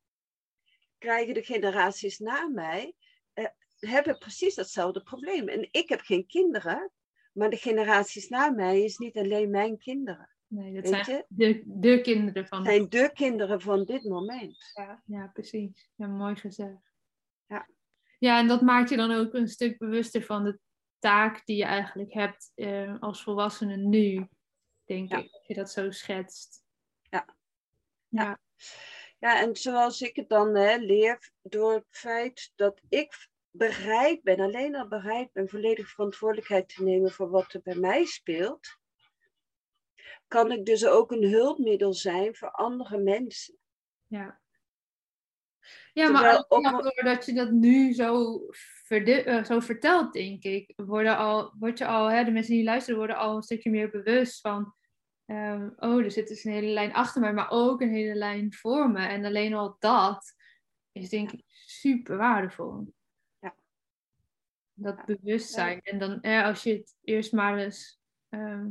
[0.98, 2.94] krijgen de generaties na mij,
[3.34, 3.46] eh,
[3.80, 5.48] hebben precies datzelfde probleem.
[5.48, 6.92] En ik heb geen kinderen,
[7.34, 10.30] maar de generaties na mij is niet alleen mijn kinderen.
[10.48, 14.72] Nee, dat Weet zijn de, de kinderen van zijn de kinderen van dit moment.
[14.74, 15.90] Ja, ja, precies.
[15.96, 16.94] Ja, mooi gezegd.
[18.20, 18.40] Ja.
[18.40, 20.60] En dat maakt je dan ook een stuk bewuster van de
[21.00, 24.28] taak die je eigenlijk hebt eh, als volwassene nu,
[24.86, 25.18] denk Ja.
[25.18, 25.32] ik.
[25.32, 26.64] Als je dat zo schetst.
[27.02, 27.36] Ja.
[28.08, 28.40] Ja.
[29.20, 34.40] Ja, en zoals ik het dan hè, leer, door het feit dat ik bereid ben,
[34.40, 38.80] alleen al bereid ben, volledig verantwoordelijkheid te nemen voor wat er bij mij speelt,
[40.28, 43.58] kan ik dus ook een hulpmiddel zijn voor andere mensen.
[44.08, 44.42] Ja.
[45.96, 48.40] Ja, maar ook doordat je dat nu zo,
[48.90, 52.98] uh, zo vertelt, denk ik, worden al, word je al, hè, de mensen die luisteren
[52.98, 54.74] worden al een stukje meer bewust van,
[55.26, 58.54] um, oh, er zit dus een hele lijn achter mij, maar ook een hele lijn
[58.54, 59.08] voor me.
[59.08, 60.36] En alleen al dat
[60.92, 62.94] is denk ik super waardevol.
[63.40, 63.56] Ja.
[64.74, 65.82] Dat bewustzijn.
[65.82, 68.70] En dan, als je het eerst maar eens ehm,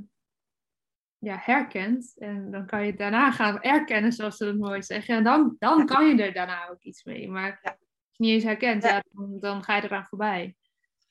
[1.25, 2.15] ja, herkent.
[2.19, 5.17] En dan kan je het daarna gaan erkennen, zoals ze het mooi zeggen.
[5.17, 7.29] En dan, dan kan je er daarna ook iets mee.
[7.29, 7.77] Maar als
[8.11, 9.05] je niet eens herkent, ja.
[9.13, 10.57] dan, dan, ga je eraan voorbij.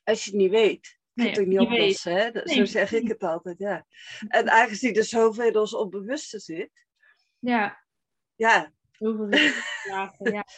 [0.03, 1.01] Als je het niet weet.
[1.13, 2.47] Nee, het ook niet oplossen, hè?
[2.47, 3.85] zo zeg ik het altijd, ja.
[4.27, 6.69] En aangezien er zoveel in ons onbewuste zit.
[7.39, 7.83] Ja.
[8.35, 8.71] Ja.
[8.91, 9.29] Zoveel
[9.83, 10.13] ja,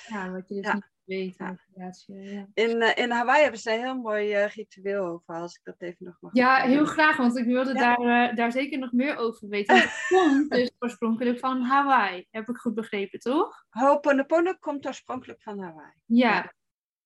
[0.07, 1.35] ja, wat je dus niet weet.
[1.37, 1.59] Ja.
[2.07, 2.47] Ja.
[2.53, 5.81] In, uh, in Hawaii hebben ze een heel mooi uh, ritueel over, als ik dat
[5.81, 9.17] even nog mag Ja, heel graag, want ik wilde daar, uh, daar zeker nog meer
[9.17, 9.75] over weten.
[9.75, 13.65] Het komt dus oorspronkelijk van Hawaii, heb ik goed begrepen, toch?
[13.69, 15.93] Ho'oponopono komt oorspronkelijk van Hawaii.
[16.05, 16.53] Ja.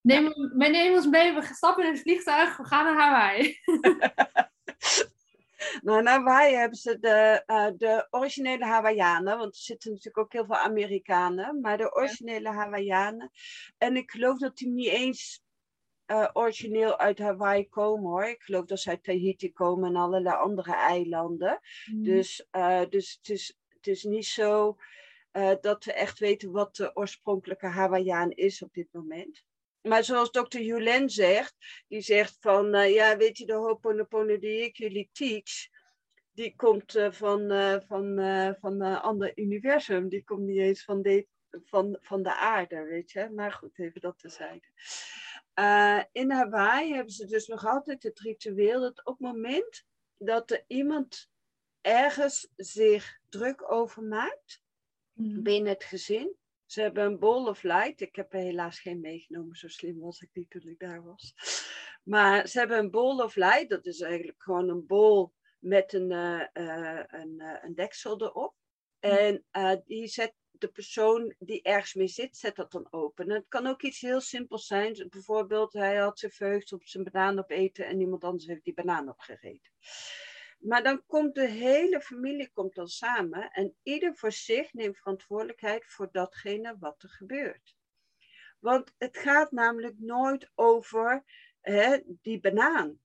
[0.01, 0.67] Neem, ja.
[0.69, 3.55] neem ons mee, we stappen in het vliegtuig, we gaan naar Hawaii.
[5.83, 10.33] Nou, in Hawaii hebben ze de, uh, de originele Hawaiianen, want er zitten natuurlijk ook
[10.33, 13.31] heel veel Amerikanen, maar de originele Hawaiianen.
[13.77, 15.43] En ik geloof dat die niet eens
[16.07, 18.25] uh, origineel uit Hawaii komen hoor.
[18.25, 21.59] Ik geloof dat ze uit Tahiti komen en allerlei andere eilanden.
[21.91, 22.03] Mm.
[22.03, 24.77] Dus, uh, dus het, is, het is niet zo
[25.61, 29.43] dat we echt weten wat de oorspronkelijke Hawaiiaan is op dit moment
[29.81, 31.55] maar zoals dokter Julen zegt,
[31.87, 35.67] die zegt van, uh, ja, weet je, de Ho'oponopono die ik jullie teach,
[36.31, 38.15] die komt uh, van, uh, van,
[38.59, 40.09] van een ander universum.
[40.09, 43.29] Die komt niet eens van de, van, van de aarde, weet je.
[43.29, 44.67] Maar goed, even dat tezijde.
[46.11, 49.85] in Hawaii hebben ze dus nog altijd het ritueel dat op het moment
[50.17, 51.29] dat er iemand
[51.81, 54.63] ergens zich druk over maakt,
[55.13, 55.43] mm.
[55.43, 56.38] binnen het gezin,
[56.71, 58.01] ze hebben een bowl of light.
[58.01, 61.33] Ik heb er helaas geen meegenomen, zo slim was ik niet toen ik daar was.
[62.03, 63.69] Maar ze hebben een bowl of light.
[63.69, 68.55] Dat is eigenlijk gewoon een bol met een, uh, een, uh, een deksel erop.
[68.99, 69.45] En
[69.85, 73.29] die zet de persoon die ergens mee zit, zet dat dan open.
[73.29, 75.07] het kan ook iets heel simpels zijn.
[75.09, 79.09] Bijvoorbeeld, hij had zich verheugd op zijn banaan opeten en iemand anders heeft die banaan
[79.09, 79.71] opgegeten.
[80.59, 85.85] Maar dan komt de hele familie komt dan samen en ieder voor zich neemt verantwoordelijkheid
[85.85, 87.77] voor datgene wat er gebeurt.
[88.59, 91.23] Want het gaat namelijk nooit over
[91.61, 92.99] hè, die banaan.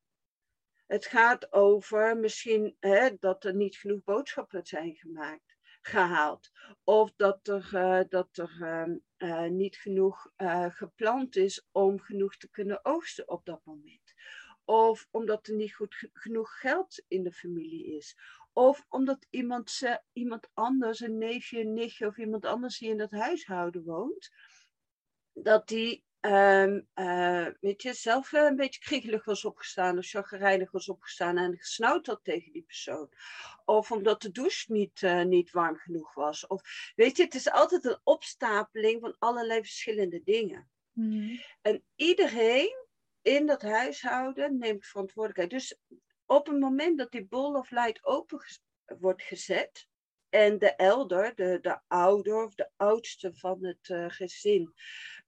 [0.86, 6.50] Het gaat over misschien hè, dat er niet genoeg boodschappen zijn gemaakt, gehaald.
[6.84, 8.56] Of dat er, uh, dat er
[9.18, 14.03] uh, niet genoeg uh, geplant is om genoeg te kunnen oogsten op dat moment.
[14.64, 18.16] Of omdat er niet goed genoeg geld in de familie is.
[18.52, 22.98] Of omdat iemand, ze, iemand anders, een neefje, een nichtje of iemand anders die in
[22.98, 24.30] dat huishouden woont,
[25.32, 30.88] dat die um, uh, weet je, zelf een beetje kriegelig was opgestaan of chagrijnig was
[30.88, 33.08] opgestaan en gesnauwd had tegen die persoon.
[33.64, 36.46] Of omdat de douche niet, uh, niet warm genoeg was.
[36.46, 40.68] Of weet je, het is altijd een opstapeling van allerlei verschillende dingen.
[40.92, 41.40] Mm.
[41.62, 42.83] En iedereen
[43.24, 45.50] in dat huishouden neemt verantwoordelijkheid.
[45.50, 45.78] Dus
[46.26, 48.44] op het moment dat die bowl of light open
[48.84, 49.86] wordt gezet
[50.28, 54.74] en de elder, de, de ouder of de oudste van het uh, gezin,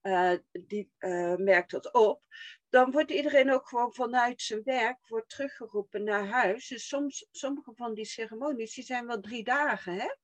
[0.02, 2.22] uh, die uh, merkt dat op,
[2.68, 6.68] dan wordt iedereen ook gewoon vanuit zijn werk wordt teruggeroepen naar huis.
[6.68, 10.14] Dus soms, sommige van die ceremonies die zijn wel drie dagen, hè?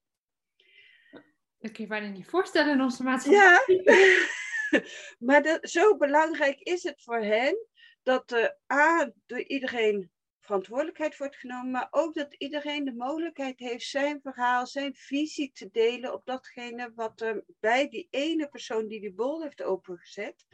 [1.58, 3.82] Dat kun je bijna niet voorstellen in onze maatschappij.
[3.84, 4.26] Ja.
[5.26, 7.66] maar zo belangrijk is het voor hen
[8.02, 13.86] dat er A, door iedereen verantwoordelijkheid wordt genomen, maar ook dat iedereen de mogelijkheid heeft
[13.86, 19.00] zijn verhaal, zijn visie te delen op datgene wat er bij die ene persoon die
[19.00, 20.46] die bol heeft opengezet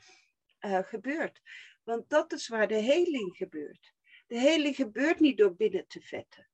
[0.61, 1.41] uh, gebeurt.
[1.85, 3.93] Want dat is waar de heling gebeurt.
[4.27, 6.49] De heling gebeurt niet door binnen te vetten.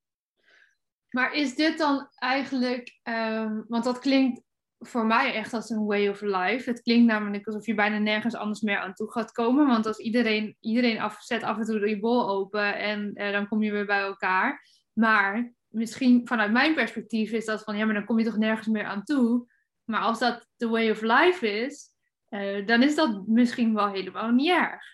[1.09, 4.41] Maar is dit dan eigenlijk, um, want dat klinkt
[4.87, 6.71] voor mij echt als een way of life.
[6.71, 9.67] Het klinkt namelijk alsof je bijna nergens anders meer aan toe gaat komen.
[9.67, 13.49] Want als iedereen, iedereen af, zet af en toe je bol open en eh, dan
[13.49, 14.67] kom je weer bij elkaar.
[14.93, 18.67] Maar misschien vanuit mijn perspectief is dat van ja, maar dan kom je toch nergens
[18.67, 19.47] meer aan toe.
[19.85, 21.89] Maar als dat de way of life is,
[22.31, 24.94] uh, dan is dat misschien wel helemaal niet erg.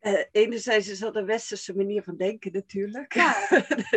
[0.00, 3.14] Uh, enerzijds is dat een westerse manier van denken natuurlijk.
[3.14, 3.48] Ja.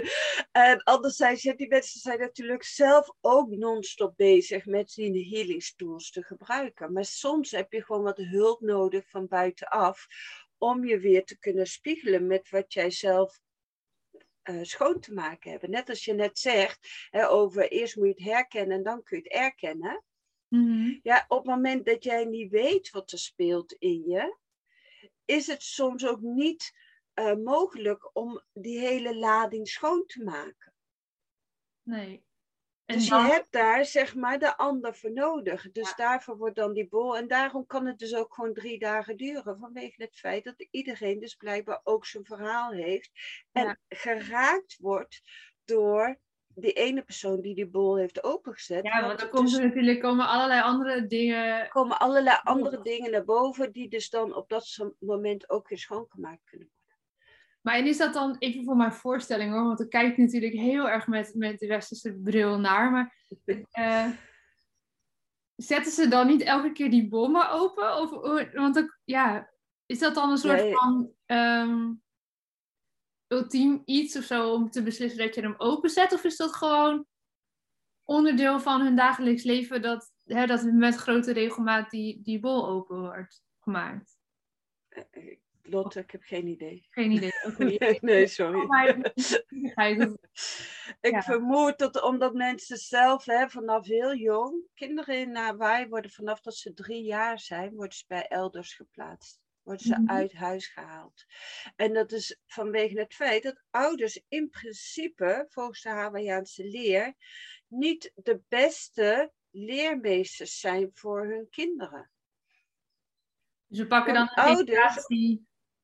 [0.51, 6.11] en anderzijds, ja, die mensen zijn natuurlijk zelf ook non-stop bezig met die healing tools
[6.11, 6.93] te gebruiken.
[6.93, 10.07] Maar soms heb je gewoon wat hulp nodig van buitenaf
[10.57, 13.39] om je weer te kunnen spiegelen met wat jij zelf
[14.43, 15.67] uh, schoon te maken hebt.
[15.67, 19.17] Net als je net zegt hè, over eerst moet je het herkennen en dan kun
[19.17, 20.03] je het erkennen.
[20.47, 24.37] Mm Ja, op het moment dat jij niet weet wat er speelt in je,
[25.31, 26.73] is het soms ook niet
[27.15, 30.73] uh, mogelijk om die hele lading schoon te maken.
[31.83, 32.25] Nee.
[32.85, 35.71] En dus je hebt daar zeg maar de ander voor nodig.
[35.71, 37.17] Dus daarvoor wordt dan die bol.
[37.17, 39.57] En daarom kan het dus ook gewoon drie dagen duren.
[39.57, 43.11] Vanwege het feit dat iedereen dus blijkbaar ook zijn verhaal heeft.
[43.51, 45.21] En geraakt wordt
[45.65, 46.19] door
[46.55, 48.85] die ene persoon die die bol heeft opengezet.
[48.85, 51.67] Ja, want dan komt er natuurlijk komen allerlei andere dingen.
[51.69, 56.43] komen allerlei andere dingen naar boven die dus dan op dat moment ook weer schoongemaakt
[56.43, 56.99] kunnen worden.
[57.61, 60.89] Maar en is dat dan, even voor mijn voorstelling hoor, want ik kijk natuurlijk heel
[60.89, 64.09] erg met, met de westerse bril naar, maar uh,
[65.55, 67.97] zetten ze dan niet elke keer die bommen open?
[67.97, 68.09] Of,
[68.53, 69.49] want ja,
[69.85, 72.01] is dat dan een soort van um,
[73.31, 76.13] ultiem iets of zo om te beslissen dat je hem openzet?
[76.13, 77.05] Of is dat gewoon
[78.03, 82.99] onderdeel van hun dagelijks leven dat, hè, dat met grote regelmaat die, die bol open
[82.99, 84.19] wordt gemaakt?
[85.63, 86.87] Lotte, ik heb geen idee.
[86.89, 87.31] Geen idee.
[87.47, 87.97] Okay.
[88.01, 88.59] nee, sorry.
[91.01, 96.41] ik vermoed dat omdat mensen zelf hè, vanaf heel jong, kinderen in Hawaii worden vanaf
[96.41, 99.39] dat ze drie jaar zijn, worden ze bij elders geplaatst.
[99.63, 100.09] Worden ze mhm.
[100.09, 101.25] uit huis gehaald.
[101.75, 107.13] En dat is vanwege het feit dat ouders in principe, volgens de Hawaiiaanse leer,
[107.67, 112.11] niet de beste leermeesters zijn voor hun kinderen.
[113.67, 115.07] Dus we pakken dan een ouders,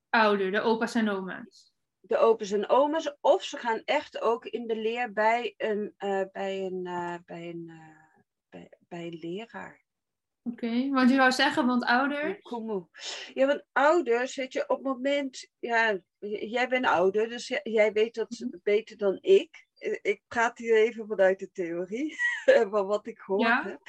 [0.10, 1.74] ouder, de opa's en oma's.
[2.00, 3.16] De opa's en oma's.
[3.22, 7.50] Of ze gaan echt ook in de leer bij een, uh, bij een, uh, bij
[7.50, 9.87] een, uh, bij, bij een leraar.
[10.48, 10.90] Oké, okay.
[10.90, 12.40] want je wou zeggen, want ouder?
[13.34, 16.00] Ja, want ouders, weet je, op het moment, ja,
[16.50, 18.58] jij bent ouder, dus jij weet dat mhm.
[18.64, 19.66] beter dan ik.
[20.02, 22.16] Ik praat hier even vanuit de theorie,
[22.72, 23.40] van wat ik hoor.
[23.40, 23.80] Ja?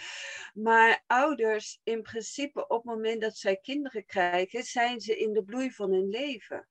[0.55, 5.44] Maar ouders, in principe, op het moment dat zij kinderen krijgen, zijn ze in de
[5.44, 6.68] bloei van hun leven.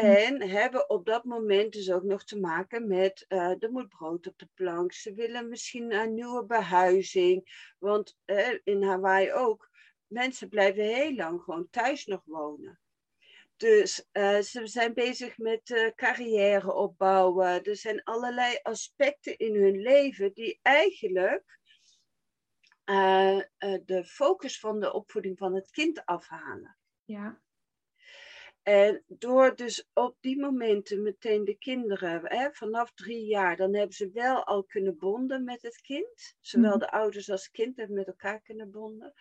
[0.00, 0.04] Hm.
[0.04, 4.26] En hebben op dat moment dus ook nog te maken met uh, er moet brood
[4.26, 4.92] op de plank.
[4.92, 7.72] Ze willen misschien een nieuwe behuizing.
[7.78, 9.70] Want uh, in Hawaii ook,
[10.06, 12.80] mensen blijven heel lang gewoon thuis nog wonen.
[13.56, 17.62] Dus uh, ze zijn bezig met carrière opbouwen.
[17.62, 21.58] Er zijn allerlei aspecten in hun leven die eigenlijk
[23.84, 26.76] de focus van de opvoeding van het kind afhalen.
[27.04, 27.40] Ja.
[28.68, 33.96] En door dus op die momenten meteen de kinderen, hè, vanaf drie jaar, dan hebben
[33.96, 36.34] ze wel al kunnen bonden met het kind.
[36.40, 36.78] Zowel mhm.
[36.78, 39.12] de ouders als het kind hebben met elkaar kunnen bonden.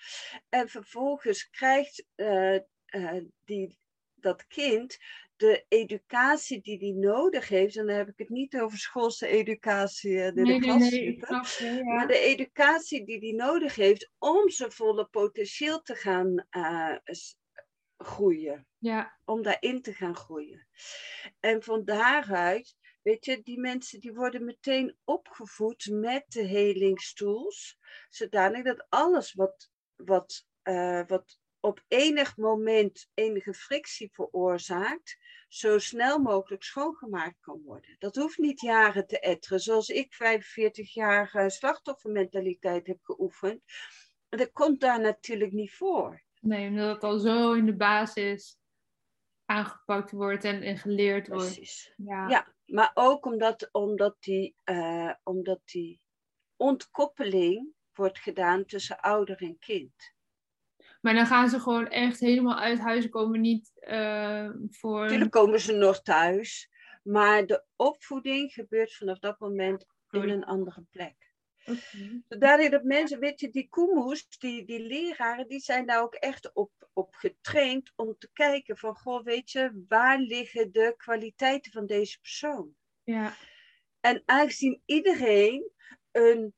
[0.50, 3.78] En vervolgens krijgt uh, uh, die,
[4.16, 4.98] dat kind
[5.36, 10.18] de educatie die die nodig heeft, en dan heb ik het niet over schoolse educatie
[10.18, 15.82] in de klas zitten, maar de educatie die die nodig heeft om zijn volle potentieel
[15.82, 16.96] te gaan uh,
[17.98, 18.68] groeien.
[18.78, 19.20] Ja.
[19.26, 20.68] Om daarin te gaan groeien.
[21.40, 27.78] En van daaruit, weet je, die mensen die worden meteen opgevoed met de helingstools,
[28.10, 36.20] zodanig dat alles wat, wat, uh, wat op enig moment enige frictie veroorzaakt, zo snel
[36.20, 37.96] mogelijk schoongemaakt kan worden.
[37.98, 43.62] Dat hoeft niet jaren te etteren, zoals ik 45 jaar slachtoffermentaliteit heb geoefend.
[44.30, 46.25] Dat komt daar natuurlijk niet voor.
[46.46, 48.58] Nee, omdat het al zo in de basis
[49.46, 51.54] aangepakt wordt en, en geleerd wordt.
[51.54, 51.94] Precies.
[51.98, 52.28] Ja.
[52.28, 56.02] ja, maar ook omdat, omdat, die, uh, omdat die
[56.56, 60.14] ontkoppeling wordt gedaan tussen ouder en kind.
[61.02, 65.02] Maar dan gaan ze gewoon echt helemaal uit huis komen, niet uh, voor...
[65.02, 66.70] Natuurlijk komen ze nog thuis,
[67.04, 71.25] maar de opvoeding gebeurt vanaf dat moment in een andere plek.
[71.66, 72.24] Okay.
[72.28, 76.54] Zodat dat mensen, weet je, die koemoes, die, die leraren, die zijn daar ook echt
[76.54, 81.86] op, op getraind om te kijken van, goh, weet je, waar liggen de kwaliteiten van
[81.86, 82.76] deze persoon?
[83.04, 83.36] Ja.
[84.00, 85.72] En aangezien iedereen
[86.12, 86.54] een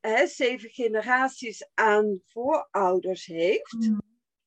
[0.00, 3.72] hè, zeven generaties aan voorouders heeft.
[3.72, 4.02] Mm.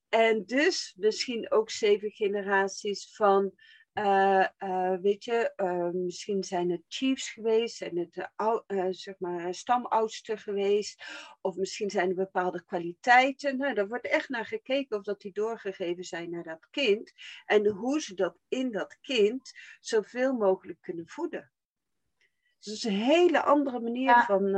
[0.08, 3.52] En dus misschien ook zeven generaties van
[3.94, 8.30] uh, uh, weet je, uh, misschien zijn het chiefs geweest, zijn het
[8.96, 11.04] zeg maar stamoudsten geweest,
[11.40, 13.56] of misschien zijn er bepaalde kwaliteiten.
[13.56, 17.12] Nou, daar wordt echt naar gekeken of dat die doorgegeven zijn naar dat kind
[17.44, 21.50] en hoe ze dat in dat kind zoveel mogelijk kunnen voeden.
[22.58, 24.50] Dus dat is een hele andere manier van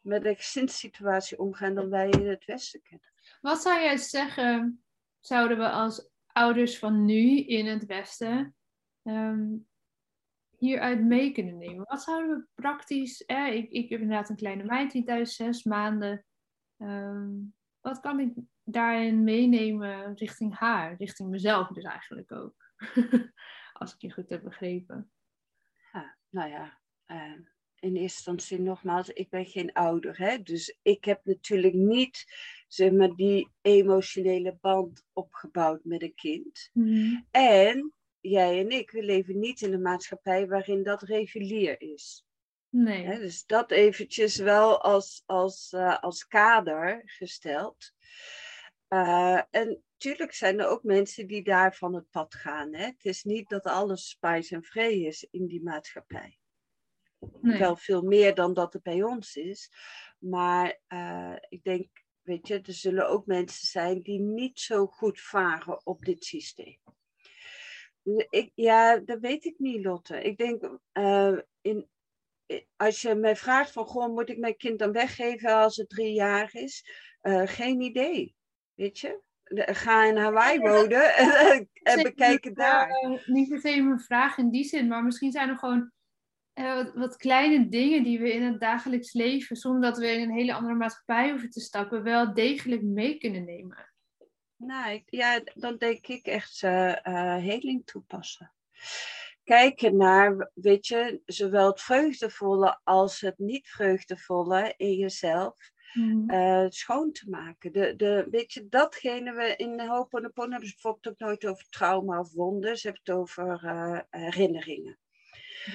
[0.00, 3.12] met de gezinssituatie omgaan dan wij in het Westen kennen.
[3.40, 4.84] Wat zou jij zeggen,
[5.20, 8.54] zouden we als ouders van nu in het Westen
[9.02, 9.66] um,
[10.58, 11.84] hieruit mee kunnen nemen?
[11.84, 16.24] Wat zouden we praktisch, ik, ik heb inderdaad een kleine meid die thuis zes maanden,
[16.76, 17.30] ehm,
[17.80, 22.54] wat kan ik daarin meenemen richting haar, richting mezelf dus eigenlijk ook?
[23.72, 25.10] Als ik je goed heb begrepen.
[25.92, 27.46] Ja, nou ja, uh,
[27.84, 30.18] in eerste instantie nogmaals, ik ben geen ouder.
[30.18, 30.42] Hè?
[30.42, 32.24] Dus ik heb natuurlijk niet
[32.68, 36.70] zeg maar, die emotionele band opgebouwd met een kind.
[36.72, 37.20] Mhm.
[37.30, 42.26] En jij en ik, we leven niet in een maatschappij waarin dat regulier is.
[42.68, 43.04] Nee.
[43.04, 43.18] Hè?
[43.18, 47.92] Dus dat eventjes wel als, als, uh, als kader gesteld.
[48.88, 52.74] Uh, en natuurlijk zijn er ook mensen die daar van het pad gaan.
[52.74, 52.84] Hè?
[52.84, 56.38] Het is niet dat alles spice en vrij is in die maatschappij.
[57.44, 59.70] Wel veel meer dan dat er bij ons is.
[60.18, 61.88] Maar uh, ik denk,
[62.22, 66.78] weet je, er zullen ook mensen zijn die niet zo goed varen op dit systeem.
[68.30, 70.22] Ik, ja, dat weet ik niet, Lotte.
[70.22, 71.88] Ik denk, uh, in,
[72.76, 76.12] als je mij vraagt van, goh, moet ik mijn kind dan weggeven als het drie
[76.12, 76.88] jaar is?
[77.22, 78.34] Uh, geen idee,
[78.74, 79.22] weet je?
[79.54, 82.88] Ga in Hawaii wonen en, en bekijk het daar.
[83.26, 85.92] niet se mijn vraag in die zin, maar misschien zijn er gewoon
[86.54, 90.20] uh, wat, wat, kleine dingen die we in het dagelijks leven, zonder dat we in
[90.20, 93.92] een hele andere maatschappij hoeven te stappen, wel degelijk mee kunnen nemen.
[94.56, 96.92] Nou, ja, dan denk ik echt uh,
[97.36, 98.52] heling toepassen.
[99.44, 105.72] Kijken naar, weet je, zowel het vreugdevolle als het niet vreugdevolle in jezelf.
[105.92, 106.70] Mm.
[106.70, 107.72] schoon te maken.
[107.72, 112.18] De, de, weet je, datgene we in Ho'oponopono hebben ze bijvoorbeeld ook nooit over trauma
[112.18, 112.76] of wonden.
[112.76, 114.98] Ze hebben het over herinneringen.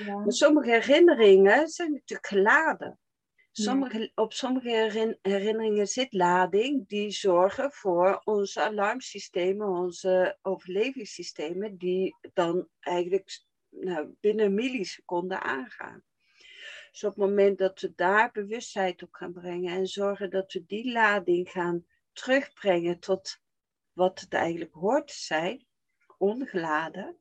[0.06, 3.00] Maar sommige herinneringen zijn natuurlijk geladen.
[3.52, 4.70] Sommige, Op sommige
[5.22, 14.46] herinneringen zit lading die zorgen voor onze alarmsystemen, onze overlevingssystemen, die dan eigenlijk nou, binnen
[14.46, 16.04] een milliseconde aangaan.
[16.92, 20.66] Dus op het moment dat we daar bewustheid op gaan brengen en zorgen dat we
[20.66, 23.40] die lading gaan terugbrengen tot
[23.94, 25.66] wat het eigenlijk hoort te zijn,
[26.18, 27.18] ongeladen,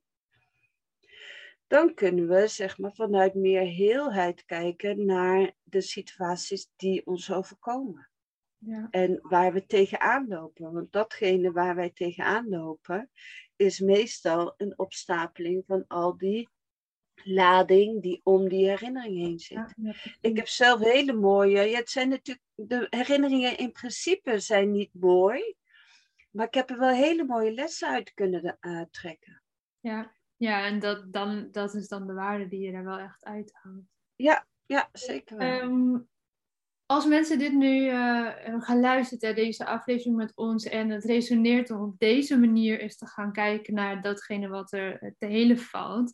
[1.68, 8.10] dan kunnen we zeg maar, vanuit meer heelheid kijken naar de situaties die ons overkomen.
[8.58, 8.88] Ja.
[8.90, 10.72] En waar we tegenaan lopen.
[10.72, 13.10] Want datgene waar wij tegenaan lopen,
[13.56, 16.48] is meestal een opstapeling van al die
[17.14, 19.74] lading die om die herinnering heen zit.
[20.20, 21.60] ik heb zelf hele mooie.
[21.62, 25.54] Ja, het zijn natuurlijk, de herinneringen in principe zijn niet mooi.
[26.30, 29.42] Maar ik heb er wel hele mooie lessen uit kunnen uh, trekken.
[29.80, 30.16] Ja.
[30.39, 33.84] Ja, en dat, dan, dat is dan de waarde die je er wel echt uithaalt.
[34.16, 35.61] Ja, ja zeker wel.
[35.61, 36.09] Um,
[36.86, 41.70] als mensen dit nu uh, gaan luisteren naar deze aflevering met ons en het resoneert
[41.70, 46.12] om op deze manier eens te gaan kijken naar datgene wat er te hele valt,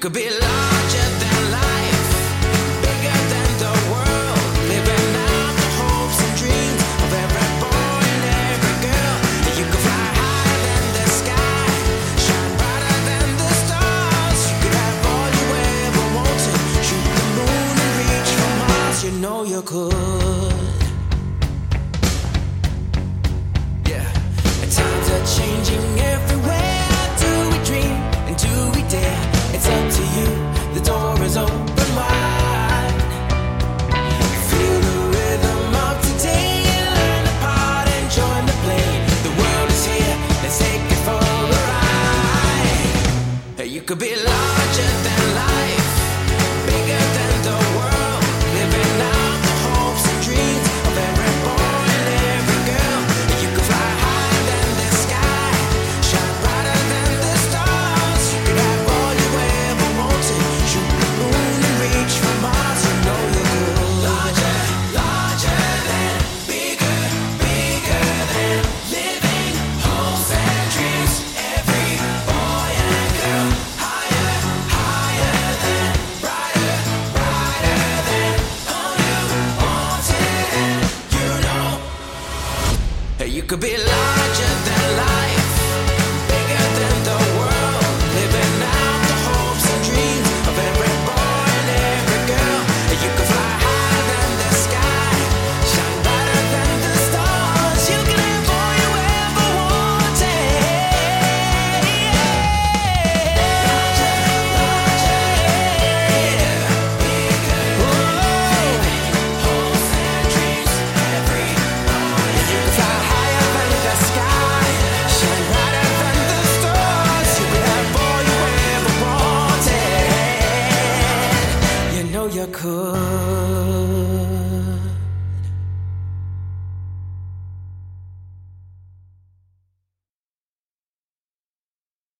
[0.00, 0.67] could be lying.